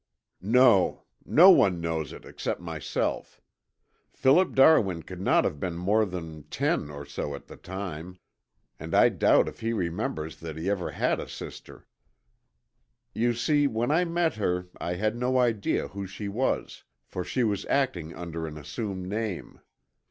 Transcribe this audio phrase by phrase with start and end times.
[0.41, 1.03] "No.
[1.27, 3.39] No one knows it except myself.
[4.11, 8.17] Philip Darwin could not have been more than ten or so at the time,
[8.79, 11.85] and I doubt if he remembers that he ever had a sister.
[13.13, 17.43] You see when I met her I had no idea who she was, for she
[17.43, 19.59] was acting under an assumed name.